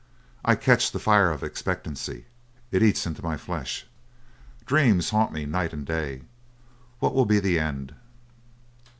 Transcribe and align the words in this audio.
I 0.43 0.55
catch 0.55 0.91
the 0.91 0.97
fire 0.97 1.29
of 1.29 1.43
expectancy. 1.43 2.25
It 2.71 2.81
eats 2.81 3.05
into 3.05 3.21
my 3.21 3.37
flesh. 3.37 3.85
Dreams 4.65 5.11
haunt 5.11 5.31
me 5.31 5.45
night 5.45 5.73
and 5.73 5.85
day. 5.85 6.23
What 6.97 7.13
will 7.13 7.27
be 7.27 7.39
the 7.39 7.59
end? 7.59 7.93